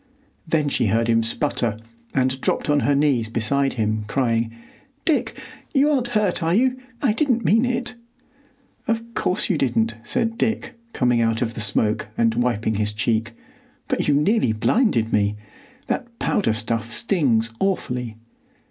[0.47, 1.77] Then she heard him sputter,
[2.11, 4.51] and dropped on her knees beside him, crying,
[5.05, 5.39] "Dick,
[5.75, 6.79] you aren't hurt, are you?
[7.03, 7.93] I didn't mean it."
[8.87, 13.33] "Of course you didn't, said Dick, coming out of the smoke and wiping his cheek.
[13.87, 15.35] "But you nearly blinded me.
[15.85, 18.17] That powder stuff stings awfully."